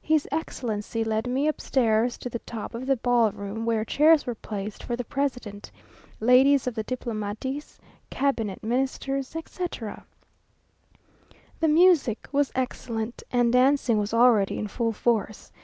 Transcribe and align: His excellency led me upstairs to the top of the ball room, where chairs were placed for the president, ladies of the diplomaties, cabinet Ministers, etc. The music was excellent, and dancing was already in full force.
His 0.00 0.26
excellency 0.32 1.04
led 1.04 1.26
me 1.26 1.46
upstairs 1.48 2.16
to 2.16 2.30
the 2.30 2.38
top 2.38 2.74
of 2.74 2.86
the 2.86 2.96
ball 2.96 3.30
room, 3.30 3.66
where 3.66 3.84
chairs 3.84 4.24
were 4.24 4.34
placed 4.34 4.82
for 4.82 4.96
the 4.96 5.04
president, 5.04 5.70
ladies 6.18 6.66
of 6.66 6.74
the 6.74 6.82
diplomaties, 6.82 7.78
cabinet 8.08 8.62
Ministers, 8.64 9.36
etc. 9.36 10.06
The 11.60 11.68
music 11.68 12.26
was 12.32 12.52
excellent, 12.54 13.22
and 13.30 13.52
dancing 13.52 13.98
was 13.98 14.14
already 14.14 14.56
in 14.58 14.66
full 14.68 14.94
force. 14.94 15.52